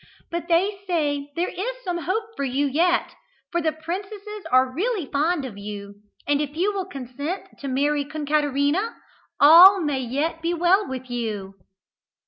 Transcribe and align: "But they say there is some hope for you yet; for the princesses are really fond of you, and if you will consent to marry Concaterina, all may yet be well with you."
"But 0.31 0.47
they 0.47 0.79
say 0.87 1.31
there 1.35 1.49
is 1.55 1.75
some 1.83 1.99
hope 1.99 2.35
for 2.35 2.43
you 2.43 2.65
yet; 2.65 3.13
for 3.51 3.61
the 3.61 3.71
princesses 3.71 4.43
are 4.51 4.73
really 4.73 5.05
fond 5.05 5.45
of 5.45 5.59
you, 5.59 5.93
and 6.27 6.41
if 6.41 6.55
you 6.57 6.73
will 6.73 6.87
consent 6.87 7.45
to 7.59 7.67
marry 7.67 8.03
Concaterina, 8.03 8.95
all 9.39 9.79
may 9.79 9.99
yet 9.99 10.41
be 10.41 10.55
well 10.55 10.87
with 10.87 11.11
you." 11.11 11.53